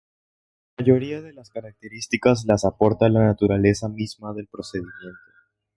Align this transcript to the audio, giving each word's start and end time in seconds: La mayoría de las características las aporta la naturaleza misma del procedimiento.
La 0.77 0.83
mayoría 0.83 1.21
de 1.21 1.31
las 1.31 1.51
características 1.51 2.45
las 2.47 2.65
aporta 2.65 3.07
la 3.07 3.23
naturaleza 3.23 3.87
misma 3.87 4.33
del 4.33 4.47
procedimiento. 4.47 5.19